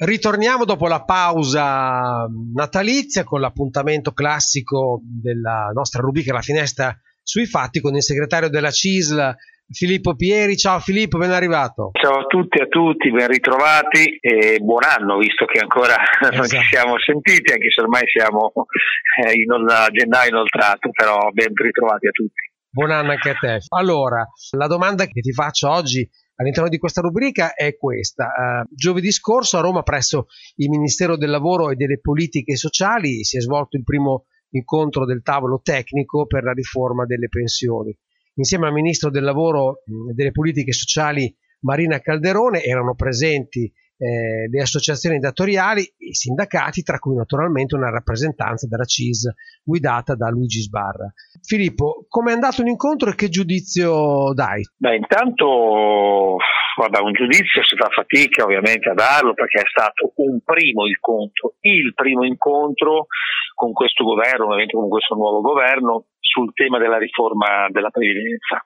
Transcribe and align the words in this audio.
Ritorniamo 0.00 0.64
dopo 0.64 0.86
la 0.86 1.02
pausa 1.02 2.24
natalizia 2.54 3.24
con 3.24 3.40
l'appuntamento 3.40 4.12
classico 4.12 5.00
della 5.02 5.72
nostra 5.74 6.00
rubrica 6.00 6.32
La 6.32 6.40
finestra 6.40 6.96
sui 7.20 7.46
fatti 7.46 7.80
con 7.80 7.96
il 7.96 8.02
segretario 8.04 8.48
della 8.48 8.70
CISL 8.70 9.34
Filippo 9.68 10.14
Pieri. 10.14 10.56
Ciao 10.56 10.78
Filippo, 10.78 11.18
ben 11.18 11.32
arrivato. 11.32 11.90
Ciao 12.00 12.20
a 12.20 12.26
tutti 12.26 12.58
e 12.58 12.62
a 12.62 12.66
tutti, 12.66 13.10
ben 13.10 13.26
ritrovati 13.26 14.18
e 14.20 14.60
buon 14.60 14.84
anno 14.84 15.18
visto 15.18 15.46
che 15.46 15.58
ancora 15.58 15.96
esatto. 15.98 16.30
non 16.30 16.46
ci 16.46 16.54
esatto. 16.54 16.68
siamo 16.70 16.94
sentiti, 17.00 17.52
anche 17.52 17.68
se 17.68 17.80
ormai 17.80 18.02
siamo 18.06 18.52
eh, 19.26 19.32
in 19.32 19.50
gennaio 19.90 20.30
inoltrato, 20.30 20.90
però 20.90 21.28
ben 21.32 21.50
ritrovati 21.56 22.06
a 22.06 22.12
tutti. 22.12 22.46
Buon 22.70 22.92
anno 22.92 23.10
anche 23.10 23.30
a 23.30 23.34
te. 23.34 23.58
Allora, 23.74 24.24
la 24.56 24.66
domanda 24.68 25.06
che 25.06 25.20
ti 25.20 25.32
faccio 25.32 25.68
oggi 25.68 26.08
all'interno 26.40 26.68
di 26.68 26.78
questa 26.78 27.00
rubrica 27.00 27.54
è 27.54 27.76
questa. 27.76 28.26
Uh, 28.26 28.74
giovedì 28.74 29.10
scorso 29.12 29.58
a 29.58 29.60
Roma 29.60 29.82
presso 29.82 30.26
il 30.56 30.68
Ministero 30.68 31.16
del 31.16 31.30
Lavoro 31.30 31.70
e 31.70 31.76
delle 31.76 32.00
Politiche 32.00 32.56
Sociali 32.56 33.24
si 33.24 33.36
è 33.36 33.40
svolto 33.40 33.76
il 33.76 33.84
primo 33.84 34.26
incontro 34.50 35.04
del 35.04 35.22
tavolo 35.22 35.60
tecnico 35.62 36.26
per 36.26 36.44
la 36.44 36.52
riforma 36.52 37.04
delle 37.04 37.28
pensioni. 37.28 37.96
Insieme 38.34 38.66
al 38.66 38.72
Ministro 38.72 39.10
del 39.10 39.24
Lavoro 39.24 39.82
e 39.84 40.14
delle 40.14 40.30
Politiche 40.30 40.72
Sociali 40.72 41.34
Marina 41.60 41.98
Calderone 41.98 42.62
erano 42.62 42.94
presenti 42.94 43.70
eh, 43.98 44.48
le 44.48 44.62
associazioni 44.62 45.18
datoriali, 45.18 45.82
i 45.98 46.14
sindacati, 46.14 46.82
tra 46.82 46.98
cui 46.98 47.16
naturalmente 47.16 47.74
una 47.74 47.90
rappresentanza 47.90 48.66
della 48.68 48.84
CIS 48.84 49.34
guidata 49.62 50.14
da 50.14 50.30
Luigi 50.30 50.60
Sbarra. 50.60 51.12
Filippo, 51.42 52.06
come 52.08 52.30
è 52.30 52.34
andato 52.34 52.62
l'incontro 52.62 53.10
e 53.10 53.14
che 53.14 53.28
giudizio 53.28 54.32
dai? 54.34 54.62
Beh, 54.76 54.96
intanto 54.96 56.36
guarda, 56.76 57.02
un 57.02 57.12
giudizio 57.12 57.64
si 57.64 57.74
fa 57.74 57.88
fatica 57.90 58.44
ovviamente 58.44 58.88
a 58.88 58.94
darlo 58.94 59.34
perché 59.34 59.58
è 59.58 59.68
stato 59.68 60.12
un 60.22 60.38
primo 60.44 60.86
incontro, 60.86 61.54
il 61.60 61.92
primo 61.92 62.24
incontro 62.24 63.06
con 63.54 63.72
questo 63.72 64.04
governo, 64.04 64.44
ovviamente 64.44 64.76
con 64.76 64.88
questo 64.88 65.16
nuovo 65.16 65.40
governo, 65.40 66.06
sul 66.20 66.52
tema 66.54 66.78
della 66.78 66.98
riforma 66.98 67.66
della 67.70 67.90
previdenza. 67.90 68.64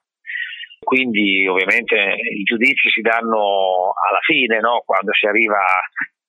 Quindi 0.83 1.47
ovviamente 1.47 1.95
i 1.95 2.43
giudizi 2.43 2.91
si 2.91 3.01
danno 3.01 3.95
alla 4.09 4.21
fine, 4.21 4.59
no? 4.61 4.83
quando 4.85 5.13
si 5.13 5.27
arriva 5.27 5.59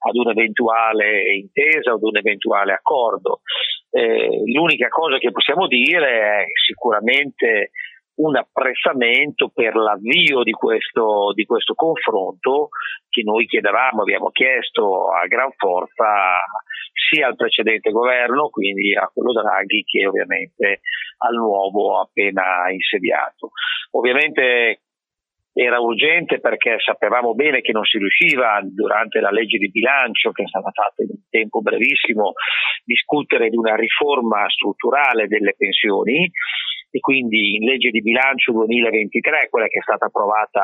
ad 0.05 0.15
un'eventuale 0.15 1.33
intesa, 1.35 1.91
ad 1.91 2.01
un 2.01 2.17
eventuale 2.17 2.73
accordo. 2.73 3.41
Eh, 3.89 4.43
l'unica 4.53 4.89
cosa 4.89 5.17
che 5.17 5.31
possiamo 5.31 5.67
dire 5.67 6.43
è 6.43 6.45
sicuramente 6.65 7.71
un 8.16 8.36
apprezzamento 8.36 9.50
per 9.50 9.75
l'avvio 9.75 10.44
di 10.44 10.52
questo, 10.52 11.31
di 11.33 11.45
questo 11.45 11.73
confronto 11.73 12.70
che 13.09 13.23
noi 13.23 13.45
chiedevamo, 13.47 14.02
abbiamo 14.02 14.30
chiesto 14.30 15.09
a 15.09 15.25
gran 15.28 15.52
forza 15.55 16.38
sia 16.94 17.28
al 17.28 17.36
precedente 17.36 17.89
governo, 17.92 18.50
quindi 18.50 18.95
a 18.95 19.09
quello 19.11 19.33
Draghi, 19.33 19.83
che 19.83 20.05
ovviamente 20.05 20.81
al 21.17 21.36
nuovo 21.36 22.00
appena 22.00 22.70
insediato. 22.70 23.52
Ovviamente 23.92 24.81
era 25.53 25.80
urgente 25.80 26.39
perché 26.39 26.77
sapevamo 26.80 27.36
bene 27.36 27.61
che 27.61 27.72
non 27.72 27.83
si 27.83 28.00
riusciva 28.00 28.59
durante 28.64 29.20
la 29.20 29.30
legge 29.30 29.59
di 29.59 29.70
bilancio 29.70 30.31
che 30.31 30.44
è 30.44 30.48
stata 30.48 30.72
fatta 30.72 31.03
in 31.03 31.09
un 31.11 31.22
tempo 31.30 31.61
brevissimo 31.61 32.33
discutere 32.83 33.50
di 33.50 33.55
una 33.55 33.75
riforma 33.75 34.50
strutturale 34.50 35.27
delle 35.27 35.53
pensioni 35.55 36.30
e 36.95 36.99
quindi 36.99 37.55
in 37.55 37.66
legge 37.66 37.89
di 37.89 38.02
bilancio 38.02 38.52
2023, 38.52 39.47
quella 39.49 39.66
che 39.66 39.80
è 39.80 39.81
stata 39.81 40.05
approvata 40.05 40.61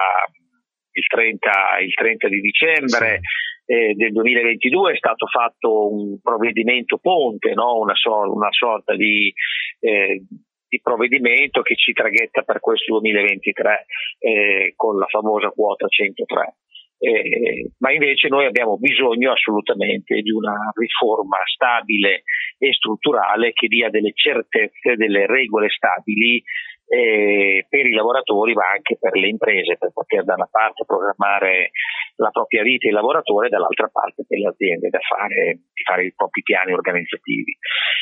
il 0.91 1.07
30, 1.07 1.51
il 1.81 1.93
30 1.95 2.27
di 2.27 2.39
dicembre 2.39 3.19
sì. 3.65 3.73
eh, 3.73 3.93
del 3.95 4.11
2022, 4.11 4.93
è 4.93 4.97
stato 4.97 5.25
fatto 5.25 5.91
un 5.91 6.21
provvedimento 6.21 6.99
ponte, 6.99 7.55
no? 7.55 7.79
una, 7.79 7.95
so- 7.95 8.31
una, 8.31 8.51
sorta 8.51 8.95
di, 8.95 9.33
eh, 9.79 10.21
di, 10.67 10.79
provvedimento 10.83 11.63
che 11.63 11.73
ci 11.73 11.93
traghetta 11.93 12.43
per 12.43 12.59
questo 12.59 12.99
2023 12.99 13.85
eh, 14.19 14.73
con 14.75 14.99
la 14.99 15.07
famosa 15.07 15.49
quota 15.49 15.87
103. 15.87 16.53
Eh, 17.01 17.71
ma 17.77 17.93
invece 17.93 18.27
noi 18.27 18.45
abbiamo 18.45 18.77
bisogno 18.77 19.31
assolutamente 19.31 20.19
di 20.19 20.31
una 20.31 20.69
riforma 20.75 21.37
stabile 21.45 22.23
e 22.57 22.73
strutturale 22.73 23.53
che 23.53 23.67
dia 23.67 23.89
delle 23.89 24.11
certezze, 24.13 24.97
delle 24.97 25.25
regole 25.25 25.69
stabili 25.69 26.43
eh, 26.89 27.65
per 27.69 27.85
i 27.85 27.93
lavoratori 27.93 28.53
ma 28.53 28.63
anche 28.75 28.97
per 28.99 29.15
le 29.15 29.27
imprese 29.27 29.77
per 29.77 29.91
poter 29.93 30.25
da 30.25 30.33
una 30.33 30.49
parte 30.49 30.83
programmare 30.85 31.69
la 32.15 32.31
propria 32.31 32.63
vita 32.63 32.87
il 32.87 32.93
lavoratore 32.93 33.47
e 33.47 33.49
dall'altra 33.49 33.87
parte 33.87 34.25
per 34.27 34.39
le 34.39 34.49
aziende 34.49 34.89
da 34.89 34.99
fare, 34.99 35.69
di 35.71 35.83
fare 35.83 36.05
i 36.05 36.13
propri 36.13 36.41
piani 36.41 36.73
organizzativi. 36.73 37.55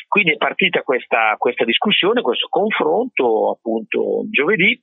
Quindi 0.07 0.31
è 0.31 0.37
partita 0.37 0.81
questa, 0.81 1.35
questa 1.37 1.65
discussione, 1.65 2.21
questo 2.21 2.47
confronto 2.49 3.51
appunto 3.51 4.25
giovedì 4.31 4.81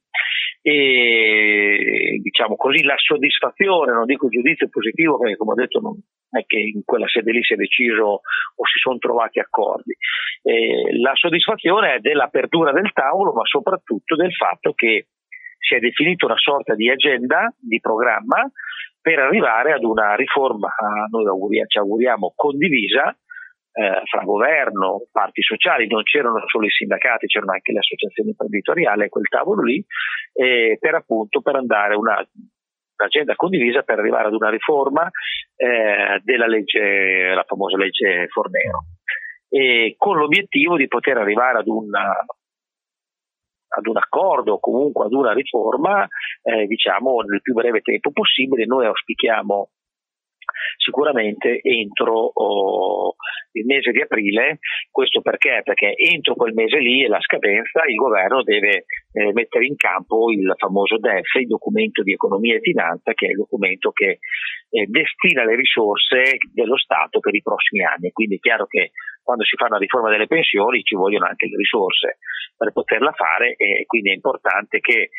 e 0.66 2.18
diciamo 2.22 2.56
così 2.56 2.82
la 2.84 2.94
soddisfazione, 2.96 3.92
non 3.92 4.06
dico 4.06 4.28
giudizio 4.28 4.70
positivo 4.70 5.18
perché 5.18 5.36
come 5.36 5.52
ho 5.52 5.54
detto 5.56 5.78
non 5.78 6.00
è 6.30 6.42
che 6.46 6.58
in 6.58 6.82
quella 6.84 7.06
sede 7.06 7.32
lì 7.32 7.42
si 7.42 7.52
è 7.52 7.56
deciso 7.56 8.22
o 8.56 8.64
si 8.64 8.78
sono 8.80 8.96
trovati 8.96 9.40
accordi, 9.40 9.94
eh, 10.42 10.98
la 11.02 11.12
soddisfazione 11.12 11.96
è 11.96 11.98
dell'apertura 11.98 12.72
del 12.72 12.90
tavolo 12.94 13.34
ma 13.34 13.44
soprattutto 13.44 14.16
del 14.16 14.32
fatto 14.32 14.72
che 14.72 15.08
si 15.58 15.74
è 15.74 15.80
definita 15.80 16.24
una 16.24 16.38
sorta 16.38 16.74
di 16.74 16.88
agenda, 16.88 17.54
di 17.60 17.78
programma 17.80 18.50
per 19.02 19.18
arrivare 19.18 19.72
ad 19.72 19.84
una 19.84 20.14
riforma, 20.14 20.72
noi 21.10 21.60
ci 21.66 21.76
auguriamo 21.76 22.32
condivisa, 22.34 23.14
eh, 23.74 24.02
fra 24.04 24.22
governo, 24.24 25.06
parti 25.10 25.42
sociali, 25.42 25.86
non 25.88 26.02
c'erano 26.02 26.40
solo 26.46 26.66
i 26.66 26.70
sindacati, 26.70 27.26
c'erano 27.26 27.52
anche 27.52 27.72
le 27.72 27.78
associazioni 27.78 28.30
imprenditoriali 28.30 29.02
a 29.02 29.08
quel 29.08 29.28
tavolo 29.28 29.62
lì, 29.62 29.84
eh, 30.32 30.76
per 30.78 30.94
appunto 30.94 31.40
per 31.40 31.56
andare 31.56 31.94
una 31.94 32.24
un'agenda 32.96 33.34
condivisa 33.34 33.82
per 33.82 33.98
arrivare 33.98 34.28
ad 34.28 34.34
una 34.34 34.50
riforma 34.50 35.10
eh, 35.56 36.20
della 36.22 36.46
legge, 36.46 37.34
la 37.34 37.44
famosa 37.44 37.76
legge 37.76 38.28
Fornero, 38.28 38.84
e 39.48 39.94
con 39.98 40.16
l'obiettivo 40.16 40.76
di 40.76 40.86
poter 40.86 41.18
arrivare 41.18 41.58
ad, 41.58 41.66
una, 41.66 42.10
ad 43.68 43.86
un 43.86 43.96
accordo 43.96 44.58
comunque 44.58 45.06
ad 45.06 45.12
una 45.12 45.32
riforma, 45.32 46.06
eh, 46.42 46.66
diciamo, 46.66 47.20
nel 47.22 47.42
più 47.42 47.52
breve 47.54 47.80
tempo 47.80 48.12
possibile. 48.12 48.64
Noi 48.64 48.86
auspichiamo 48.86 49.70
sicuramente 50.76 51.60
entro 51.62 52.12
oh, 52.12 53.14
il 53.52 53.64
mese 53.66 53.90
di 53.90 54.00
aprile. 54.00 54.58
Questo 54.90 55.20
perché? 55.20 55.60
Perché 55.62 55.94
entro 55.96 56.34
quel 56.34 56.54
mese 56.54 56.78
lì 56.78 57.04
e 57.04 57.08
la 57.08 57.20
scadenza 57.20 57.82
il 57.86 57.96
governo 57.96 58.42
deve 58.42 58.84
eh, 59.12 59.32
mettere 59.32 59.66
in 59.66 59.76
campo 59.76 60.30
il 60.30 60.52
famoso 60.56 60.98
DEF, 60.98 61.34
il 61.40 61.46
documento 61.46 62.02
di 62.02 62.12
economia 62.12 62.56
e 62.56 62.60
finanza, 62.60 63.12
che 63.14 63.26
è 63.26 63.30
il 63.30 63.36
documento 63.36 63.90
che 63.90 64.18
eh, 64.70 64.86
destina 64.86 65.44
le 65.44 65.56
risorse 65.56 66.36
dello 66.52 66.76
Stato 66.76 67.20
per 67.20 67.34
i 67.34 67.42
prossimi 67.42 67.84
anni. 67.84 68.10
Quindi 68.10 68.36
è 68.36 68.40
chiaro 68.40 68.66
che 68.66 68.90
quando 69.22 69.44
si 69.44 69.56
fa 69.56 69.66
una 69.66 69.78
riforma 69.78 70.10
delle 70.10 70.26
pensioni 70.26 70.82
ci 70.82 70.94
vogliono 70.94 71.26
anche 71.26 71.46
le 71.46 71.56
risorse 71.56 72.18
per 72.56 72.72
poterla 72.72 73.12
fare 73.12 73.54
e 73.56 73.84
quindi 73.86 74.10
è 74.10 74.14
importante 74.14 74.80
che 74.80 75.10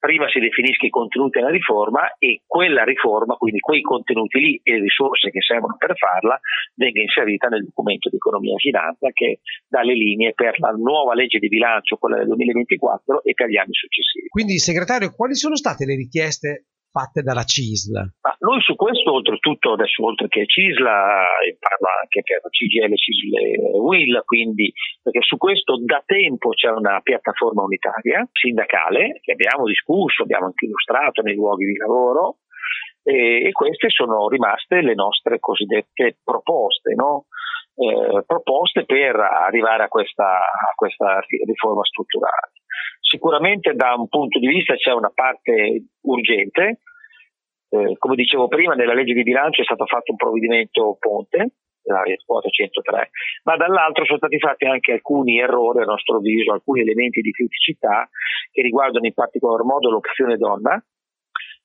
prima 0.00 0.28
si 0.28 0.40
definisca 0.40 0.86
i 0.86 0.90
contenuti 0.90 1.38
della 1.38 1.52
riforma 1.52 2.16
e 2.18 2.42
quella 2.46 2.82
riforma, 2.82 3.36
quindi 3.36 3.60
quei 3.60 3.82
contenuti 3.82 4.40
lì 4.40 4.60
e 4.64 4.72
le 4.72 4.80
risorse 4.80 5.30
che 5.30 5.40
servono 5.40 5.76
per 5.76 5.94
farla, 5.96 6.40
venga 6.74 7.02
inserita 7.02 7.46
nel 7.48 7.64
documento 7.64 8.08
di 8.08 8.16
economia 8.16 8.54
e 8.54 8.58
finanza 8.58 9.10
che 9.12 9.40
dà 9.68 9.82
le 9.82 9.94
linee 9.94 10.32
per 10.32 10.58
la 10.58 10.70
nuova 10.70 11.14
legge 11.14 11.38
di 11.38 11.48
bilancio, 11.48 11.96
quella 11.96 12.16
del 12.16 12.26
2024 12.28 13.22
e 13.22 13.34
per 13.34 13.48
gli 13.48 13.58
anni 13.58 13.74
successivi. 13.74 14.28
Quindi, 14.28 14.58
segretario, 14.58 15.12
quali 15.12 15.34
sono 15.34 15.54
state 15.54 15.84
le 15.84 15.94
richieste 15.94 16.69
fatte 16.90 17.22
dalla 17.22 17.44
CISL? 17.44 18.20
Ma 18.20 18.34
noi 18.40 18.60
su 18.60 18.74
questo, 18.74 19.12
oltretutto, 19.12 19.72
adesso 19.72 20.04
oltre 20.04 20.28
che 20.28 20.44
CISL, 20.46 20.82
parlo 20.82 21.88
anche 22.02 22.22
per 22.22 22.42
CGL, 22.50 22.94
CISL 22.94 23.34
e 23.38 23.78
WIL, 23.78 24.22
quindi 24.24 24.72
perché 25.02 25.20
su 25.22 25.36
questo 25.36 25.78
da 25.82 26.02
tempo 26.04 26.50
c'è 26.50 26.70
una 26.70 27.00
piattaforma 27.02 27.62
unitaria 27.62 28.26
sindacale 28.32 29.20
che 29.22 29.32
abbiamo 29.32 29.64
discusso, 29.64 30.22
abbiamo 30.22 30.46
anche 30.46 30.66
illustrato 30.66 31.22
nei 31.22 31.34
luoghi 31.34 31.64
di 31.64 31.76
lavoro 31.76 32.38
e, 33.02 33.46
e 33.46 33.52
queste 33.52 33.88
sono 33.88 34.28
rimaste 34.28 34.82
le 34.82 34.94
nostre 34.94 35.38
cosiddette 35.38 36.18
proposte, 36.22 36.94
no? 36.94 37.26
eh, 37.80 38.24
proposte 38.26 38.84
per 38.84 39.16
arrivare 39.16 39.84
a 39.84 39.88
questa, 39.88 40.28
a 40.28 40.72
questa 40.74 41.20
riforma 41.46 41.82
strutturale. 41.84 42.59
Sicuramente 43.10 43.74
da 43.74 43.94
un 43.98 44.06
punto 44.06 44.38
di 44.38 44.46
vista 44.46 44.76
c'è 44.76 44.92
una 44.92 45.10
parte 45.12 45.86
urgente, 46.02 46.78
eh, 47.70 47.96
come 47.98 48.14
dicevo 48.14 48.46
prima 48.46 48.74
nella 48.74 48.94
legge 48.94 49.14
di 49.14 49.24
bilancio 49.24 49.62
è 49.62 49.64
stato 49.64 49.84
fatto 49.84 50.12
un 50.12 50.16
provvedimento 50.16 50.96
ponte, 50.96 51.54
la 51.82 52.04
quota 52.24 52.48
103, 52.48 53.10
ma 53.42 53.56
dall'altro 53.56 54.04
sono 54.04 54.18
stati 54.18 54.38
fatti 54.38 54.64
anche 54.66 54.92
alcuni 54.92 55.40
errori 55.40 55.82
a 55.82 55.86
nostro 55.86 56.18
avviso, 56.18 56.52
alcuni 56.52 56.82
elementi 56.82 57.20
di 57.20 57.32
criticità 57.32 58.08
che 58.52 58.62
riguardano 58.62 59.06
in 59.06 59.14
particolar 59.14 59.64
modo 59.64 59.90
l'opzione 59.90 60.36
donna, 60.36 60.80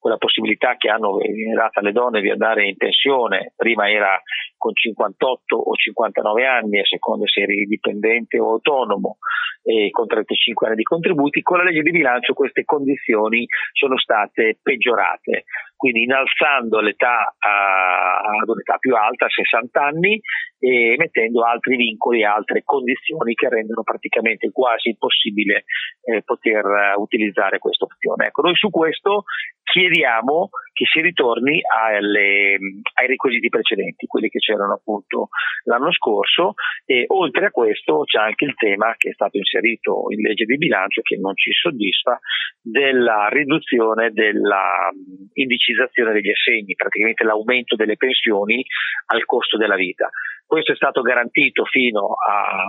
quella 0.06 0.18
possibilità 0.20 0.76
che 0.78 0.88
hanno 0.88 1.18
data 1.56 1.80
alle 1.80 1.92
donne 1.92 2.22
di 2.22 2.30
andare 2.30 2.68
in 2.68 2.78
pensione, 2.78 3.54
prima 3.56 3.90
era 3.90 4.22
con 4.56 4.72
58 4.72 5.58
o 5.58 5.74
59 5.74 6.46
anni, 6.46 6.78
a 6.78 6.86
seconda 6.86 7.26
se 7.26 7.42
eri 7.42 7.66
dipendente 7.66 8.38
o 8.38 8.52
autonomo, 8.52 9.18
e 9.64 9.90
con 9.90 10.06
35 10.06 10.68
anni 10.68 10.76
di 10.76 10.84
contributi, 10.84 11.42
con 11.42 11.58
la 11.58 11.64
legge 11.64 11.82
di 11.82 11.90
bilancio 11.90 12.36
queste 12.36 12.66
condizioni 12.66 13.48
sono 13.72 13.98
state 13.98 14.60
peggiorate 14.62 15.46
quindi 15.76 16.04
innalzando 16.04 16.80
l'età 16.80 17.36
a, 17.38 18.40
ad 18.42 18.48
un'età 18.48 18.78
più 18.78 18.96
alta, 18.96 19.26
a 19.26 19.30
60 19.30 19.82
anni, 19.82 20.20
e 20.60 20.96
mettendo 20.98 21.44
altri 21.44 21.76
vincoli, 21.76 22.24
altre 22.24 22.64
condizioni 22.64 23.34
che 23.34 23.50
rendono 23.50 23.84
praticamente 23.84 24.52
quasi 24.52 24.90
impossibile 24.90 25.66
eh, 26.04 26.24
poter 26.24 26.66
uh, 26.66 27.02
utilizzare 27.02 27.60
questa 27.60 27.86
opzione. 27.86 28.28
Ecco, 28.28 28.42
noi 28.42 28.56
su 28.56 28.70
questo 28.70 29.24
chiediamo 29.64 30.50
che 30.76 30.84
si 30.92 31.00
ritorni 31.00 31.62
alle, 31.64 32.60
ai 33.00 33.08
requisiti 33.08 33.48
precedenti, 33.48 34.08
quelli 34.08 34.28
che 34.28 34.40
c'erano 34.40 34.74
appunto 34.74 35.30
l'anno 35.64 35.90
scorso 35.94 36.56
e 36.84 37.06
oltre 37.08 37.46
a 37.46 37.52
questo 37.52 38.04
c'è 38.04 38.20
anche 38.20 38.44
il 38.44 38.56
tema 38.56 38.94
che 38.98 39.10
è 39.10 39.14
stato 39.14 39.38
inserito 39.38 40.08
in 40.10 40.20
legge 40.20 40.44
di 40.44 40.58
bilancio 40.58 41.00
che 41.02 41.16
non 41.16 41.34
ci 41.36 41.52
soddisfa 41.54 42.20
della 42.62 43.30
riduzione 43.30 44.12
della 44.12 44.92
indicizzazione 45.34 46.12
degli 46.12 46.30
assegni, 46.30 46.76
praticamente 46.76 47.24
l'aumento 47.24 47.78
delle 47.78 47.96
pensioni 47.96 48.62
al 49.14 49.24
costo 49.24 49.56
della 49.56 49.76
vita. 49.76 50.10
Questo 50.46 50.74
è 50.74 50.76
stato 50.76 51.02
garantito 51.02 51.64
fino 51.64 52.16
a 52.28 52.68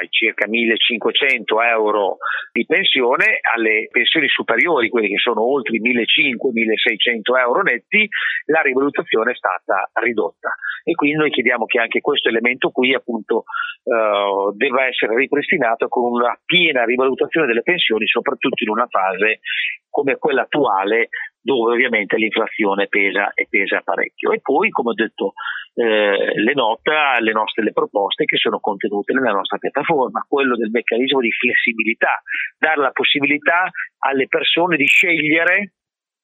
ai 0.00 0.08
circa 0.10 0.46
1500 0.48 1.62
euro 1.62 2.16
di 2.52 2.64
pensione, 2.66 3.40
alle 3.54 3.88
pensioni 3.90 4.28
superiori, 4.28 4.88
quelle 4.88 5.08
che 5.08 5.18
sono 5.18 5.42
oltre 5.42 5.76
i 5.76 5.82
1500-1600 5.82 7.38
euro 7.40 7.62
netti, 7.62 8.08
la 8.46 8.60
rivalutazione 8.60 9.32
è 9.32 9.34
stata 9.34 9.90
ridotta. 10.00 10.54
E 10.84 10.94
quindi 10.94 11.16
noi 11.16 11.30
chiediamo 11.30 11.66
che 11.66 11.78
anche 11.78 12.00
questo 12.00 12.28
elemento 12.28 12.70
qui 12.70 12.94
appunto 12.94 13.44
eh, 13.84 14.52
debba 14.56 14.86
essere 14.86 15.16
ripristinato 15.16 15.88
con 15.88 16.10
una 16.12 16.36
piena 16.44 16.84
rivalutazione 16.84 17.46
delle 17.46 17.62
pensioni, 17.62 18.06
soprattutto 18.06 18.64
in 18.64 18.70
una 18.70 18.86
fase 18.88 19.40
come 19.88 20.16
quella 20.16 20.42
attuale 20.42 21.08
dove 21.42 21.72
ovviamente 21.72 22.16
l'inflazione 22.16 22.86
pesa 22.86 23.32
e 23.34 23.46
pesa 23.50 23.82
parecchio. 23.84 24.32
E 24.32 24.40
poi, 24.40 24.70
come 24.70 24.90
ho 24.90 24.94
detto, 24.94 25.34
eh, 25.74 26.32
le 26.38 26.54
note 26.54 26.92
alle 26.92 27.32
nostre 27.32 27.64
le 27.64 27.72
proposte 27.72 28.24
che 28.24 28.36
sono 28.36 28.60
contenute 28.60 29.12
nella 29.12 29.32
nostra 29.32 29.58
piattaforma, 29.58 30.24
quello 30.28 30.56
del 30.56 30.70
meccanismo 30.70 31.20
di 31.20 31.30
flessibilità, 31.32 32.22
dare 32.58 32.80
la 32.80 32.92
possibilità 32.92 33.68
alle 33.98 34.28
persone 34.28 34.76
di 34.76 34.86
scegliere 34.86 35.72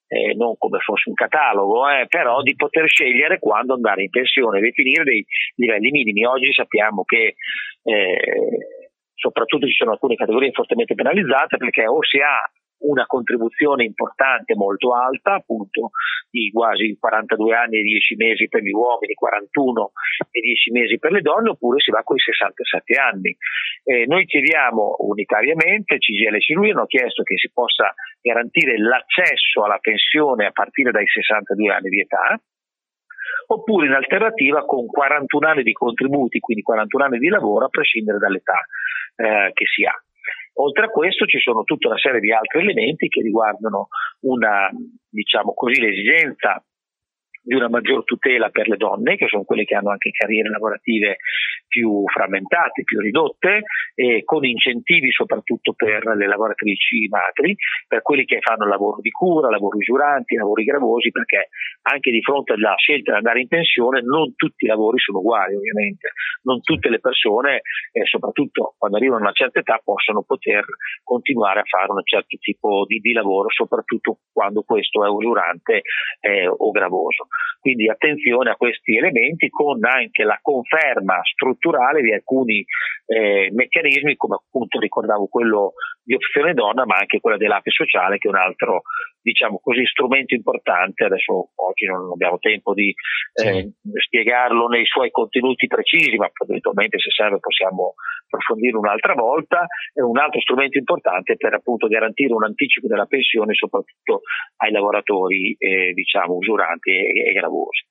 eh, 0.08 0.34
non 0.34 0.56
come 0.56 0.78
fosse 0.78 1.10
un 1.10 1.14
catalogo, 1.14 1.88
eh, 1.90 2.06
però 2.08 2.40
di 2.40 2.54
poter 2.56 2.88
scegliere 2.88 3.38
quando 3.38 3.74
andare 3.74 4.04
in 4.04 4.10
pensione, 4.10 4.60
definire 4.60 5.04
dei 5.04 5.24
livelli 5.56 5.90
minimi. 5.90 6.24
Oggi 6.24 6.52
sappiamo 6.52 7.04
che 7.04 7.34
eh, 7.82 8.18
soprattutto 9.14 9.66
ci 9.66 9.74
sono 9.74 9.92
alcune 9.92 10.14
categorie 10.14 10.52
fortemente 10.52 10.94
penalizzate 10.94 11.56
perché 11.58 11.86
o 11.86 12.02
si 12.02 12.18
ha 12.18 12.38
una 12.80 13.06
contribuzione 13.06 13.84
importante 13.84 14.54
molto 14.54 14.94
alta, 14.94 15.34
appunto 15.34 15.90
di 16.30 16.50
quasi 16.52 16.96
42 16.98 17.54
anni 17.54 17.78
e 17.78 17.82
10 17.82 18.16
mesi 18.16 18.48
per 18.48 18.62
gli 18.62 18.70
uomini, 18.70 19.14
41 19.14 19.92
e 20.30 20.40
10 20.40 20.70
mesi 20.72 20.98
per 20.98 21.12
le 21.12 21.20
donne, 21.20 21.50
oppure 21.50 21.80
si 21.80 21.90
va 21.90 22.02
con 22.02 22.16
i 22.16 22.20
67 22.20 22.94
anni. 22.94 23.36
Eh, 23.84 24.06
noi 24.06 24.26
chiediamo 24.26 24.96
unitariamente, 24.98 25.98
CGL 25.98 26.34
e 26.34 26.40
CILUI 26.40 26.70
hanno 26.70 26.86
chiesto 26.86 27.22
che 27.22 27.36
si 27.36 27.50
possa 27.52 27.92
garantire 28.20 28.78
l'accesso 28.78 29.64
alla 29.64 29.78
pensione 29.80 30.46
a 30.46 30.52
partire 30.52 30.90
dai 30.90 31.06
62 31.06 31.72
anni 31.72 31.88
di 31.88 32.00
età, 32.00 32.38
oppure 33.48 33.86
in 33.86 33.92
alternativa 33.92 34.64
con 34.64 34.86
41 34.86 35.48
anni 35.48 35.62
di 35.62 35.72
contributi, 35.72 36.38
quindi 36.38 36.62
41 36.62 37.04
anni 37.04 37.18
di 37.18 37.28
lavoro 37.28 37.66
a 37.66 37.68
prescindere 37.68 38.18
dall'età 38.18 38.58
eh, 39.16 39.50
che 39.54 39.64
si 39.64 39.84
ha. 39.84 39.94
Oltre 40.60 40.86
a 40.86 40.88
questo 40.88 41.24
ci 41.26 41.38
sono 41.38 41.62
tutta 41.62 41.88
una 41.88 41.98
serie 41.98 42.20
di 42.20 42.32
altri 42.32 42.60
elementi 42.60 43.08
che 43.08 43.22
riguardano 43.22 43.88
una, 44.20 44.68
diciamo 45.08 45.54
così, 45.54 45.80
l'esigenza 45.80 46.62
di 47.48 47.54
una 47.54 47.70
maggior 47.70 48.04
tutela 48.04 48.50
per 48.50 48.68
le 48.68 48.76
donne, 48.76 49.16
che 49.16 49.26
sono 49.26 49.44
quelle 49.44 49.64
che 49.64 49.74
hanno 49.74 49.88
anche 49.88 50.10
carriere 50.10 50.50
lavorative 50.50 51.16
più 51.66 52.04
frammentate, 52.04 52.84
più 52.84 53.00
ridotte, 53.00 53.62
e 53.94 54.22
con 54.24 54.44
incentivi 54.44 55.10
soprattutto 55.10 55.72
per 55.72 56.04
le 56.14 56.26
lavoratrici 56.26 57.08
madri, 57.08 57.56
per 57.86 58.02
quelli 58.02 58.26
che 58.26 58.40
fanno 58.40 58.68
lavoro 58.68 59.00
di 59.00 59.08
cura, 59.08 59.48
lavori 59.48 59.78
usuranti, 59.78 60.36
lavori 60.36 60.64
gravosi, 60.64 61.10
perché 61.10 61.48
anche 61.88 62.10
di 62.10 62.20
fronte 62.20 62.52
alla 62.52 62.74
scelta 62.76 63.12
di 63.12 63.16
andare 63.16 63.40
in 63.40 63.48
pensione 63.48 64.02
non 64.02 64.34
tutti 64.34 64.66
i 64.66 64.68
lavori 64.68 64.98
sono 64.98 65.20
uguali 65.20 65.54
ovviamente, 65.54 66.12
non 66.42 66.60
tutte 66.60 66.90
le 66.90 67.00
persone, 67.00 67.62
eh, 67.92 68.04
soprattutto 68.04 68.74
quando 68.76 68.98
arrivano 68.98 69.20
a 69.20 69.24
una 69.24 69.32
certa 69.32 69.60
età, 69.60 69.80
possono 69.82 70.22
poter 70.22 70.64
continuare 71.02 71.60
a 71.60 71.64
fare 71.64 71.90
un 71.92 72.02
certo 72.04 72.36
tipo 72.36 72.84
di, 72.86 72.98
di 72.98 73.12
lavoro, 73.12 73.48
soprattutto 73.48 74.18
quando 74.32 74.60
questo 74.62 75.02
è 75.02 75.08
usurante 75.08 75.80
eh, 76.20 76.46
o 76.46 76.70
gravoso. 76.72 77.28
Quindi 77.60 77.88
attenzione 77.88 78.50
a 78.50 78.56
questi 78.56 78.96
elementi 78.96 79.48
con 79.48 79.84
anche 79.84 80.22
la 80.24 80.38
conferma 80.40 81.20
strutturale 81.22 82.02
di 82.02 82.12
alcuni 82.12 82.64
eh, 83.06 83.50
meccanismi, 83.52 84.16
come 84.16 84.36
appunto 84.36 84.78
ricordavo 84.78 85.26
quello 85.26 85.72
di 86.08 86.14
opzione 86.14 86.54
donna, 86.54 86.86
ma 86.86 86.96
anche 86.96 87.20
quella 87.20 87.36
dell'ape 87.36 87.70
sociale, 87.70 88.16
che 88.16 88.28
è 88.28 88.30
un 88.30 88.38
altro 88.40 88.80
diciamo 89.20 89.60
così, 89.62 89.84
strumento 89.84 90.34
importante. 90.34 91.04
Adesso 91.04 91.50
oggi 91.54 91.84
non 91.84 92.12
abbiamo 92.12 92.38
tempo 92.38 92.72
di 92.72 92.94
eh, 93.44 93.72
spiegarlo 94.06 94.68
nei 94.68 94.86
suoi 94.86 95.10
contenuti 95.10 95.66
precisi, 95.66 96.16
ma 96.16 96.30
eventualmente 96.46 96.98
se 96.98 97.10
serve 97.10 97.38
possiamo 97.40 97.92
approfondire 98.24 98.78
un'altra 98.78 99.12
volta. 99.12 99.66
È 99.92 100.00
un 100.00 100.16
altro 100.16 100.40
strumento 100.40 100.78
importante 100.78 101.36
per 101.36 101.52
appunto 101.52 101.88
garantire 101.88 102.32
un 102.32 102.44
anticipo 102.44 102.86
della 102.86 103.04
pensione, 103.04 103.52
soprattutto 103.52 104.22
ai 104.64 104.72
lavoratori 104.72 105.54
eh, 105.58 105.92
diciamo 105.92 106.36
usuranti 106.36 106.90
e, 106.90 107.28
e 107.28 107.32
gravosi. 107.32 107.84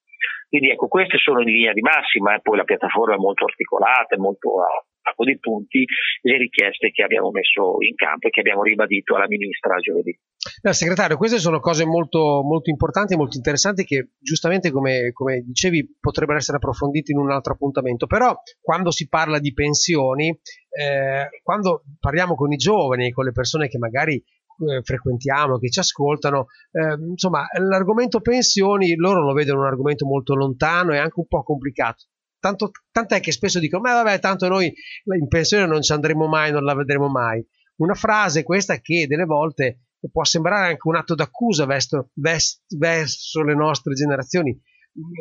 Quindi 0.47 0.69
ecco, 0.71 0.87
queste 0.87 1.17
sono 1.17 1.41
in 1.41 1.47
linea 1.49 1.73
di 1.73 1.81
massima, 1.81 2.35
eh, 2.35 2.41
poi 2.41 2.57
la 2.57 2.63
piattaforma 2.63 3.15
è 3.15 3.17
molto 3.17 3.45
articolata, 3.45 4.15
è 4.15 4.17
molto 4.17 4.61
a 4.61 4.67
sacco 5.07 5.23
di 5.23 5.39
punti, 5.39 5.85
le 6.21 6.37
richieste 6.37 6.91
che 6.91 7.03
abbiamo 7.03 7.31
messo 7.31 7.77
in 7.79 7.95
campo 7.95 8.27
e 8.27 8.29
che 8.29 8.41
abbiamo 8.41 8.63
ribadito 8.63 9.15
alla 9.15 9.27
Ministra 9.27 9.77
giovedì. 9.77 10.17
No, 10.61 10.71
segretario, 10.71 11.17
queste 11.17 11.39
sono 11.39 11.59
cose 11.59 11.85
molto, 11.85 12.41
molto 12.43 12.69
importanti 12.69 13.13
e 13.13 13.17
molto 13.17 13.37
interessanti 13.37 13.83
che 13.83 14.11
giustamente, 14.19 14.71
come, 14.71 15.11
come, 15.13 15.41
dicevi, 15.41 15.97
potrebbero 15.99 16.37
essere 16.37 16.57
approfondite 16.57 17.11
in 17.11 17.17
un 17.17 17.31
altro 17.31 17.53
appuntamento. 17.53 18.05
Però 18.05 18.33
quando 18.61 18.91
si 18.91 19.07
parla 19.07 19.39
di 19.39 19.53
pensioni, 19.53 20.29
eh, 20.29 21.29
quando 21.43 21.83
parliamo 21.99 22.35
con 22.35 22.51
i 22.51 22.57
giovani, 22.57 23.11
con 23.11 23.25
le 23.25 23.31
persone 23.31 23.67
che 23.67 23.77
magari 23.77 24.21
eh, 24.59 24.81
frequentiamo, 24.81 25.57
che 25.59 25.69
ci 25.69 25.79
ascoltano, 25.79 26.47
eh, 26.71 26.97
insomma, 27.09 27.45
l'argomento 27.59 28.21
pensioni 28.21 28.95
loro 28.95 29.23
lo 29.23 29.33
vedono 29.33 29.61
un 29.61 29.67
argomento 29.67 30.05
molto 30.05 30.35
lontano 30.35 30.93
e 30.93 30.97
anche 30.97 31.19
un 31.19 31.27
po' 31.27 31.43
complicato. 31.43 32.05
Tanto, 32.39 32.71
tant'è 32.91 33.19
che 33.19 33.31
spesso 33.31 33.59
dicono, 33.59 33.81
ma 33.83 34.01
vabbè, 34.01 34.19
tanto 34.19 34.47
noi 34.47 34.65
in 34.65 35.27
pensione 35.27 35.65
non 35.65 35.81
ci 35.81 35.91
andremo 35.91 36.27
mai, 36.27 36.51
non 36.51 36.63
la 36.63 36.75
vedremo 36.75 37.07
mai. 37.07 37.45
Una 37.77 37.95
frase 37.95 38.43
questa 38.43 38.79
che 38.79 39.05
delle 39.07 39.25
volte 39.25 39.87
può 40.11 40.23
sembrare 40.23 40.67
anche 40.67 40.87
un 40.87 40.95
atto 40.95 41.15
d'accusa 41.15 41.65
verso, 41.65 42.09
verso 42.13 43.43
le 43.43 43.55
nostre 43.55 43.93
generazioni. 43.93 44.57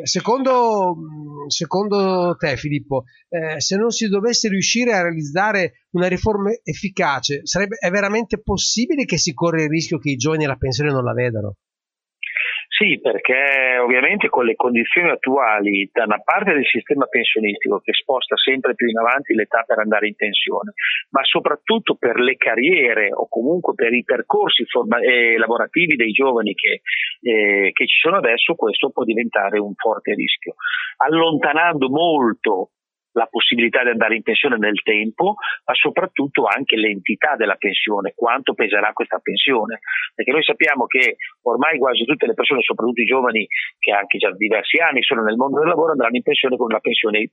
Secondo, 0.03 0.95
secondo 1.47 2.35
te, 2.35 2.57
Filippo, 2.57 3.03
eh, 3.29 3.61
se 3.61 3.75
non 3.75 3.91
si 3.91 4.07
dovesse 4.07 4.49
riuscire 4.49 4.93
a 4.93 5.03
realizzare 5.03 5.85
una 5.91 6.07
riforma 6.07 6.49
efficace, 6.63 7.41
sarebbe, 7.43 7.77
è 7.77 7.91
veramente 7.91 8.41
possibile 8.41 9.05
che 9.05 9.19
si 9.19 9.33
corra 9.33 9.61
il 9.61 9.69
rischio 9.69 9.99
che 9.99 10.09
i 10.09 10.15
giovani 10.15 10.45
la 10.45 10.55
pensione 10.55 10.91
non 10.91 11.03
la 11.03 11.13
vedano? 11.13 11.57
Sì, 12.77 12.99
perché 13.01 13.79
ovviamente 13.81 14.29
con 14.29 14.45
le 14.45 14.53
condizioni 14.55 15.09
attuali, 15.09 15.89
da 15.91 16.03
una 16.03 16.21
parte 16.23 16.53
del 16.53 16.63
sistema 16.63 17.07
pensionistico 17.07 17.79
che 17.79 17.91
sposta 17.91 18.35
sempre 18.37 18.75
più 18.75 18.87
in 18.87 18.99
avanti 18.99 19.33
l'età 19.33 19.63
per 19.65 19.79
andare 19.79 20.05
in 20.05 20.13
pensione, 20.13 20.73
ma 21.09 21.23
soprattutto 21.23 21.95
per 21.95 22.19
le 22.19 22.35
carriere 22.35 23.09
o 23.11 23.27
comunque 23.27 23.73
per 23.73 23.93
i 23.93 24.03
percorsi 24.03 24.63
forma- 24.65 24.99
eh, 24.99 25.37
lavorativi 25.39 25.95
dei 25.95 26.11
giovani 26.11 26.53
che, 26.53 26.81
eh, 27.21 27.71
che 27.73 27.87
ci 27.87 27.97
sono 27.99 28.17
adesso, 28.17 28.53
questo 28.53 28.91
può 28.91 29.03
diventare 29.03 29.57
un 29.57 29.73
forte 29.73 30.13
rischio. 30.13 30.53
Allontanando 30.97 31.89
molto 31.89 32.73
la 33.17 33.25
possibilità 33.25 33.81
di 33.83 33.89
andare 33.89 34.15
in 34.15 34.21
pensione 34.21 34.57
nel 34.57 34.79
tempo, 34.83 35.35
ma 35.65 35.73
soprattutto 35.73 36.45
anche 36.45 36.77
l'entità 36.77 37.35
della 37.35 37.55
pensione, 37.55 38.13
quanto 38.15 38.53
peserà 38.53 38.93
questa 38.93 39.17
pensione. 39.17 39.79
Perché 40.13 40.31
noi 40.31 40.43
sappiamo 40.43 40.85
che 40.85 41.17
ormai 41.41 41.79
quasi 41.79 42.05
tutte 42.05 42.27
le 42.27 42.35
persone, 42.35 42.61
soprattutto 42.61 43.01
i 43.01 43.05
giovani 43.05 43.47
che 43.79 43.91
anche 43.91 44.17
già 44.19 44.31
diversi 44.31 44.77
anni 44.77 45.01
sono 45.01 45.23
nel 45.23 45.35
mondo 45.35 45.59
del 45.59 45.69
lavoro, 45.69 45.91
andranno 45.91 46.15
in 46.15 46.21
pensione 46.21 46.55
con 46.55 46.67
una 46.69 46.79
pensione 46.79 47.31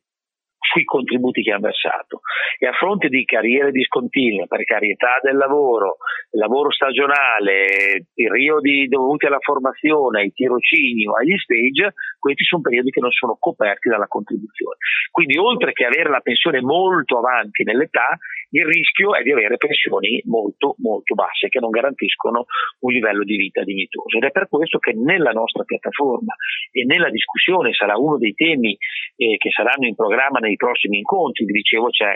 sui 0.72 0.84
contributi 0.84 1.42
che 1.42 1.52
hanno 1.52 1.68
versato 1.68 2.20
e 2.58 2.66
a 2.66 2.72
fronte 2.72 3.08
di 3.08 3.24
carriere 3.24 3.70
discontinue, 3.70 4.46
precarietà 4.46 5.18
del 5.22 5.36
lavoro, 5.36 5.98
lavoro 6.30 6.70
stagionale, 6.70 8.06
periodi 8.14 8.86
dovuti 8.88 9.26
alla 9.26 9.40
formazione, 9.40 10.20
ai 10.20 10.32
tirocini 10.32 11.06
o 11.06 11.14
agli 11.14 11.36
stage, 11.36 11.94
questi 12.18 12.44
sono 12.44 12.62
periodi 12.62 12.90
che 12.90 13.00
non 13.00 13.10
sono 13.10 13.36
coperti 13.38 13.88
dalla 13.88 14.06
contribuzione. 14.08 14.76
Quindi 15.10 15.36
oltre 15.38 15.72
che 15.72 15.84
avere 15.84 16.10
la 16.10 16.20
pensione 16.20 16.60
molto 16.60 17.18
avanti 17.18 17.62
nell'età, 17.64 18.16
il 18.54 18.64
rischio 18.66 19.14
è 19.14 19.22
di 19.22 19.32
avere 19.32 19.56
pensioni 19.56 20.22
molto 20.26 20.76
molto 20.78 21.14
basse 21.14 21.48
che 21.48 21.58
non 21.58 21.70
garantiscono 21.70 22.46
un 22.80 22.92
livello 22.92 23.24
di 23.24 23.36
vita 23.36 23.64
dignitoso. 23.64 24.16
Ed 24.16 24.24
è 24.24 24.30
per 24.30 24.48
questo 24.48 24.78
che 24.78 24.92
nella 24.94 25.30
nostra 25.30 25.64
piattaforma 25.64 26.34
e 26.70 26.84
nella 26.84 27.10
discussione 27.10 27.72
sarà 27.72 27.98
uno 27.98 28.16
dei 28.16 28.34
temi 28.34 28.76
eh, 29.16 29.36
che 29.38 29.50
saranno 29.50 29.86
in 29.86 29.96
programma 29.96 30.38
nei 30.38 30.54
prossimi 30.54 30.98
incontri, 30.98 31.44
vi 31.44 31.52
dicevo 31.52 31.90
c'è 31.90 32.14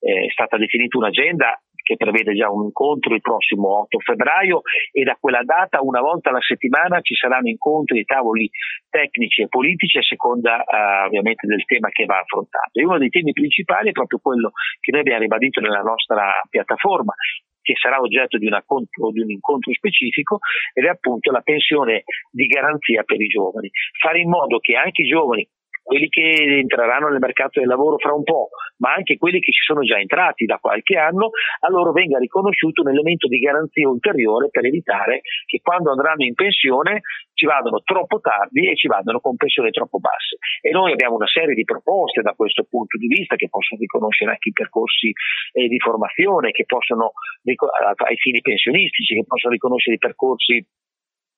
eh, 0.00 0.26
è 0.26 0.30
stata 0.30 0.56
definita 0.56 0.98
un'agenda 0.98 1.62
che 1.90 1.96
prevede 1.96 2.34
già 2.34 2.48
un 2.48 2.70
incontro 2.70 3.14
il 3.14 3.20
prossimo 3.20 3.82
8 3.82 3.98
febbraio 3.98 4.62
e 4.92 5.02
da 5.02 5.16
quella 5.18 5.42
data 5.42 5.82
una 5.82 6.00
volta 6.00 6.30
alla 6.30 6.40
settimana 6.40 7.00
ci 7.00 7.14
saranno 7.14 7.48
incontri 7.48 7.98
e 7.98 8.04
tavoli 8.04 8.48
tecnici 8.88 9.42
e 9.42 9.48
politici 9.48 9.98
a 9.98 10.02
seconda 10.02 10.62
uh, 10.62 11.06
ovviamente 11.06 11.48
del 11.48 11.64
tema 11.64 11.88
che 11.88 12.04
va 12.04 12.18
affrontato. 12.18 12.78
E 12.78 12.84
uno 12.84 12.98
dei 12.98 13.08
temi 13.08 13.32
principali 13.32 13.88
è 13.88 13.92
proprio 13.92 14.20
quello 14.22 14.52
che 14.78 14.92
noi 14.92 15.00
abbiamo 15.00 15.20
ribadito 15.20 15.60
nella 15.60 15.82
nostra 15.82 16.30
piattaforma, 16.48 17.12
che 17.60 17.74
sarà 17.74 17.98
oggetto 17.98 18.38
di, 18.38 18.48
conto, 18.64 19.10
di, 19.10 19.20
un 19.20 19.30
incontro 19.30 19.72
specifico 19.72 20.38
ed 20.72 20.84
è 20.84 20.88
appunto 20.88 21.32
la 21.32 21.40
pensione 21.40 22.04
di 22.30 22.46
garanzia 22.46 23.02
per 23.02 23.20
i 23.20 23.26
giovani. 23.26 23.68
Fare 23.98 24.20
in 24.20 24.28
modo 24.28 24.58
che 24.58 24.76
anche 24.76 25.02
i 25.02 25.08
giovani 25.08 25.46
quelli 25.82 26.08
che 26.08 26.60
entreranno 26.60 27.08
nel 27.08 27.18
mercato 27.20 27.58
del 27.60 27.68
lavoro 27.68 27.98
fra 27.98 28.12
un 28.12 28.22
po', 28.22 28.48
ma 28.78 28.92
anche 28.94 29.16
quelli 29.16 29.40
che 29.40 29.52
ci 29.52 29.62
sono 29.64 29.80
già 29.82 29.98
entrati 29.98 30.44
da 30.44 30.58
qualche 30.58 30.96
anno, 30.96 31.30
a 31.60 31.70
loro 31.70 31.92
venga 31.92 32.18
riconosciuto 32.18 32.82
un 32.82 32.90
elemento 32.90 33.26
di 33.26 33.38
garanzia 33.38 33.88
ulteriore 33.88 34.48
per 34.50 34.64
evitare 34.64 35.20
che 35.46 35.60
quando 35.62 35.90
andranno 35.90 36.24
in 36.24 36.34
pensione 36.34 37.00
ci 37.34 37.46
vadano 37.46 37.80
troppo 37.82 38.20
tardi 38.20 38.68
e 38.68 38.76
ci 38.76 38.86
vadano 38.86 39.20
con 39.20 39.36
pensioni 39.36 39.70
troppo 39.70 39.98
basse. 39.98 40.36
E 40.60 40.70
noi 40.70 40.92
abbiamo 40.92 41.16
una 41.16 41.26
serie 41.26 41.54
di 41.54 41.64
proposte 41.64 42.20
da 42.22 42.34
questo 42.34 42.64
punto 42.68 42.96
di 42.98 43.06
vista 43.06 43.36
che 43.36 43.48
possono 43.48 43.80
riconoscere 43.80 44.32
anche 44.32 44.50
i 44.50 44.52
percorsi 44.52 45.12
eh, 45.52 45.68
di 45.68 45.78
formazione, 45.78 46.50
che 46.50 46.64
possono 46.66 47.12
ai 47.42 48.16
fini 48.16 48.40
pensionistici, 48.40 49.14
che 49.14 49.24
possono 49.26 49.52
riconoscere 49.52 49.96
i 49.96 49.98
percorsi 49.98 50.64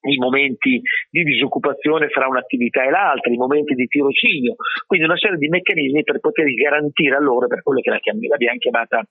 i 0.03 0.17
momenti 0.19 0.81
di 1.11 1.23
disoccupazione 1.23 2.09
fra 2.09 2.27
un'attività 2.27 2.85
e 2.85 2.91
l'altra, 2.91 3.33
i 3.33 3.37
momenti 3.37 3.75
di 3.75 3.87
tirocinio, 3.87 4.55
quindi 4.87 5.07
una 5.07 5.17
serie 5.17 5.37
di 5.37 5.49
meccanismi 5.49 6.03
per 6.03 6.21
poter 6.21 6.53
garantire 6.55 7.17
a 7.17 7.21
loro, 7.21 7.47
per 7.47 7.63
quello 7.63 7.81
che 7.81 7.91
l'abbiamo 7.91 8.59
chiamata 8.59 9.05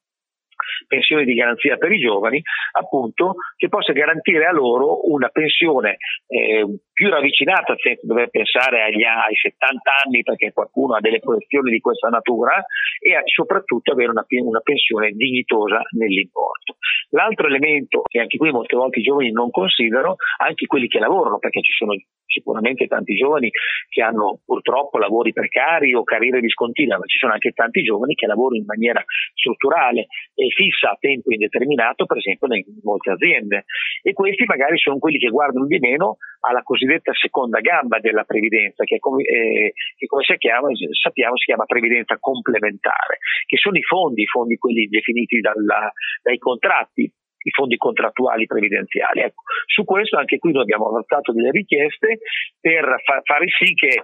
pensione 0.88 1.26
di 1.26 1.34
garanzia 1.34 1.78
per 1.78 1.92
i 1.92 2.00
giovani, 2.00 2.42
appunto, 2.78 3.36
che 3.56 3.68
possa 3.68 3.94
garantire 3.94 4.46
a 4.46 4.52
loro 4.52 5.10
una 5.10 5.30
pensione 5.30 5.98
eh, 6.28 6.66
più 6.92 7.10
ravvicinata, 7.10 7.76
senza 7.78 8.06
dover 8.06 8.30
pensare 8.30 8.84
agli, 8.84 9.04
ai 9.04 9.36
70 9.36 9.92
anni, 10.06 10.24
perché 10.24 10.52
qualcuno 10.52 10.96
ha 10.96 11.00
delle 11.00 11.20
proiezioni 11.20 11.72
di 11.72 11.80
questa 11.80 12.10
natura, 12.10 12.64
e 13.00 13.16
a, 13.16 13.22
soprattutto 13.26 13.92
avere 13.92 14.12
una, 14.12 14.26
una 14.28 14.62
pensione 14.62 15.12
dignitosa 15.12 15.82
nell'importo. 15.98 16.76
L'altro 17.12 17.48
elemento 17.48 18.02
che 18.04 18.20
anche 18.20 18.38
qui 18.38 18.52
molte 18.52 18.76
volte 18.76 19.00
i 19.00 19.04
giovani 19.04 19.32
non 19.32 19.50
considerano, 19.50 20.16
anche 20.38 20.66
quelli 20.66 20.88
che 20.88 21.00
lavorano, 21.00 21.40
perché 21.40 21.62
ci 21.62 21.74
sono 21.74 21.94
sicuramente 22.32 22.88
tanti 22.88 23.16
giovani 23.16 23.52
che 23.90 24.02
hanno 24.02 24.40
purtroppo 24.46 24.98
lavori 24.98 25.34
precari 25.34 25.94
o 25.94 26.04
carriere 26.04 26.40
discontinue, 26.40 26.98
ma 26.98 27.06
ci 27.06 27.18
sono 27.18 27.34
anche 27.34 27.52
tanti 27.52 27.82
giovani 27.84 28.16
che 28.16 28.26
lavorano 28.26 28.60
in 28.62 28.66
maniera 28.66 29.04
strutturale 29.36 30.08
e 30.34 30.48
fissa 30.56 30.92
a 30.92 30.98
tempo 31.00 31.32
indeterminato, 31.32 32.06
per 32.06 32.18
esempio 32.18 32.48
in 32.56 32.64
molte 32.84 33.12
aziende. 33.12 33.66
E 34.02 34.14
questi 34.14 34.46
magari 34.46 34.78
sono 34.78 34.98
quelli 34.98 35.18
che 35.18 35.30
guardano 35.30 35.66
di 35.66 35.78
meno 35.80 36.18
alla 36.42 36.64
cosiddetta 36.64 37.12
seconda 37.14 37.60
gamba 37.60 38.00
della 38.00 38.24
previdenza, 38.24 38.84
che, 38.84 38.98
come, 38.98 39.24
eh, 39.24 39.74
che 39.96 40.06
come 40.08 40.24
chiama, 40.38 40.70
sappiamo 41.00 41.38
si 41.38 41.46
chiama 41.46 41.66
previdenza 41.66 42.18
complementare, 42.20 43.20
che 43.46 43.58
sono 43.58 43.78
i 43.78 43.84
fondi, 43.84 44.24
i 44.24 44.28
fondi 44.28 44.58
quelli 44.58 44.88
definiti 44.88 45.40
dalla, 45.40 45.92
dai 46.24 46.38
contratti 46.38 47.12
i 47.44 47.52
fondi 47.52 47.78
contrattuali 47.78 48.46
previdenziali. 48.46 49.22
Ecco, 49.22 49.44
su 49.66 49.84
questo 49.84 50.18
anche 50.18 50.38
qui 50.38 50.52
noi 50.52 50.64
abbiamo 50.64 50.88
avanzato 50.88 51.32
delle 51.32 51.52
richieste 51.52 52.20
per 52.60 52.84
fa- 53.04 53.22
fare 53.24 53.46
sì 53.48 53.74
che 53.74 54.02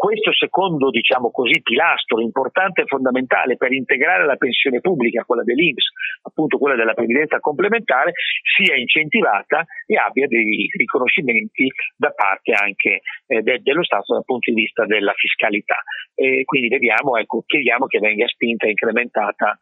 questo 0.00 0.32
secondo, 0.32 0.88
diciamo 0.88 1.30
così, 1.30 1.60
pilastro 1.60 2.22
importante 2.22 2.80
e 2.80 2.86
fondamentale 2.86 3.58
per 3.58 3.70
integrare 3.70 4.24
la 4.24 4.36
pensione 4.36 4.80
pubblica, 4.80 5.24
quella 5.24 5.42
dell'Inps, 5.44 5.92
appunto 6.22 6.56
quella 6.56 6.74
della 6.74 6.94
previdenza 6.94 7.38
complementare, 7.38 8.12
sia 8.56 8.76
incentivata 8.76 9.62
e 9.84 9.96
abbia 9.96 10.26
dei 10.26 10.70
riconoscimenti 10.74 11.68
da 11.98 12.12
parte 12.12 12.52
anche 12.52 13.00
eh, 13.26 13.42
de- 13.42 13.60
dello 13.60 13.84
Stato 13.84 14.14
dal 14.14 14.24
punto 14.24 14.50
di 14.50 14.62
vista 14.62 14.86
della 14.86 15.12
fiscalità. 15.12 15.76
E 16.14 16.44
quindi 16.46 16.68
vediamo, 16.68 17.18
ecco, 17.18 17.42
chiediamo 17.44 17.84
che 17.84 17.98
venga 17.98 18.26
spinta 18.26 18.64
e 18.64 18.70
incrementata 18.70 19.58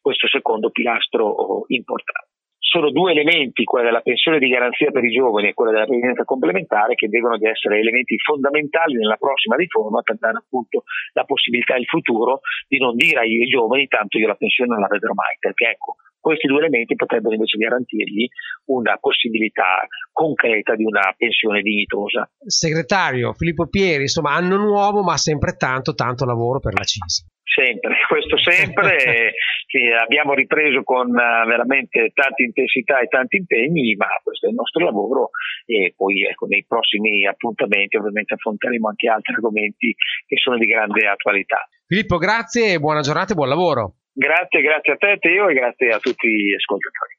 questo 0.00 0.28
secondo 0.28 0.70
pilastro 0.70 1.26
oh, 1.26 1.64
importante 1.66 2.31
sono 2.72 2.90
due 2.90 3.12
elementi, 3.12 3.64
quella 3.64 3.84
della 3.84 4.00
pensione 4.00 4.38
di 4.38 4.48
garanzia 4.48 4.90
per 4.90 5.04
i 5.04 5.12
giovani 5.12 5.48
e 5.48 5.52
quella 5.52 5.72
della 5.72 5.84
previdenza 5.84 6.24
complementare, 6.24 6.94
che 6.94 7.08
devono 7.08 7.36
essere 7.36 7.78
elementi 7.78 8.16
fondamentali 8.16 8.96
nella 8.96 9.20
prossima 9.20 9.56
riforma 9.56 10.00
per 10.00 10.16
dare 10.16 10.38
appunto 10.38 10.84
la 11.12 11.24
possibilità 11.24 11.76
in 11.76 11.84
futuro 11.84 12.40
di 12.66 12.78
non 12.78 12.96
dire 12.96 13.20
ai 13.20 13.44
giovani 13.44 13.86
tanto 13.88 14.16
io 14.16 14.26
la 14.26 14.40
pensione 14.40 14.72
non 14.72 14.80
la 14.80 14.88
vedrò 14.88 15.12
mai, 15.12 15.36
perché 15.38 15.68
ecco, 15.68 15.96
questi 16.18 16.46
due 16.46 16.60
elementi 16.60 16.94
potrebbero 16.94 17.34
invece 17.34 17.58
garantirgli 17.58 18.26
una 18.66 18.96
possibilità 18.96 19.84
concreta 20.10 20.74
di 20.74 20.84
una 20.84 21.12
pensione 21.14 21.60
dignitosa. 21.60 22.30
Segretario 22.46 23.34
Filippo 23.34 23.68
Pieri, 23.68 24.08
insomma, 24.08 24.32
anno 24.32 24.56
nuovo 24.56 25.02
ma 25.02 25.18
sempre 25.18 25.56
tanto, 25.58 25.92
tanto 25.92 26.24
lavoro 26.24 26.58
per 26.58 26.72
la 26.72 26.84
CISI. 26.84 27.28
Sempre, 27.52 27.96
questo 28.08 28.38
sempre, 28.38 29.34
che 29.72 29.96
abbiamo 29.96 30.34
ripreso 30.34 30.82
con 30.84 31.08
uh, 31.08 31.48
veramente 31.48 32.12
tanta 32.12 32.42
intensità 32.44 33.00
e 33.00 33.08
tanti 33.08 33.38
impegni, 33.38 33.94
ma 33.96 34.04
questo 34.22 34.44
è 34.44 34.50
il 34.50 34.54
nostro 34.54 34.84
lavoro 34.84 35.30
e 35.64 35.94
poi 35.96 36.28
ecco, 36.28 36.44
nei 36.44 36.62
prossimi 36.68 37.26
appuntamenti 37.26 37.96
ovviamente 37.96 38.34
affronteremo 38.34 38.88
anche 38.88 39.08
altri 39.08 39.32
argomenti 39.32 39.94
che 40.26 40.36
sono 40.36 40.58
di 40.58 40.66
grande 40.66 41.08
attualità. 41.08 41.66
Filippo, 41.86 42.18
grazie, 42.18 42.78
buona 42.78 43.00
giornata 43.00 43.32
e 43.32 43.34
buon 43.34 43.48
lavoro. 43.48 43.94
Grazie, 44.12 44.60
grazie 44.60 44.92
a 44.92 44.96
te 44.96 45.16
Teo 45.18 45.48
e 45.48 45.54
grazie 45.54 45.88
a 45.88 45.98
tutti 45.98 46.28
gli 46.28 46.52
ascoltatori. 46.52 47.11